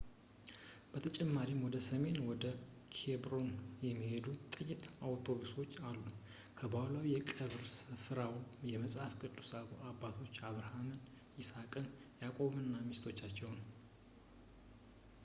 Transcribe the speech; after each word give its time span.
በተጨማሪም 0.91 1.59
ወደ 1.65 1.77
ሰሜን 1.87 2.15
ወደ 2.29 2.45
ኬብሮን 2.95 3.49
የሚሄዱ 3.87 4.25
ጥቂት 4.53 4.83
አውቶቡሶች 5.09 5.71
አሉ 5.89 6.01
ባህላዊ 6.75 7.07
የቀብር 7.15 7.63
ስፍራው 7.77 8.33
የመጽሐፍ 8.71 9.13
ቅዱስ 9.21 9.51
አባቶች 9.91 10.35
አብርሃምን 10.49 10.99
ይስሐቅ 11.41 11.73
ያዕቆብንና 12.23 12.75
ሚስቶቻቸውን 12.89 13.61